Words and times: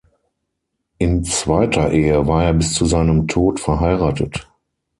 In 0.97 1.23
zweiter 1.25 1.91
Ehe 1.91 2.25
war 2.25 2.45
er 2.45 2.53
bis 2.55 2.73
zu 2.73 2.85
seinem 2.85 3.27
Tod 3.27 3.59
verheiratet. 3.59 4.47